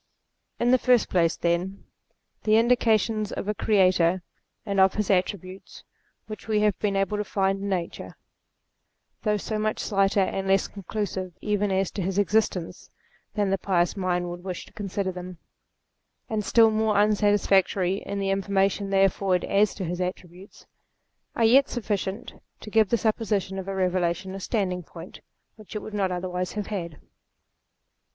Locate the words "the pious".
13.51-13.95